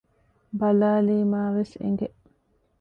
[0.59, 2.07] ބަލާލީމައިވެސް އެނގެ